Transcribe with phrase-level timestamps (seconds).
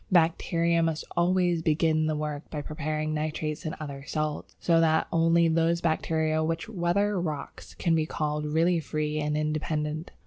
[0.11, 4.55] Bacteria must always begin the work by preparing nitrates and other salts.
[4.59, 10.09] So that only those bacteria which weather rocks can be called really free and independent.